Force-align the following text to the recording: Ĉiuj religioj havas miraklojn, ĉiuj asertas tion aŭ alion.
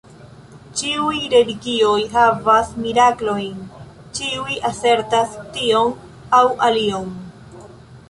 Ĉiuj 0.79 1.19
religioj 1.33 1.99
havas 2.15 2.73
miraklojn, 2.87 3.61
ĉiuj 4.21 4.59
asertas 4.73 5.39
tion 5.61 5.97
aŭ 6.41 6.45
alion. 6.73 7.11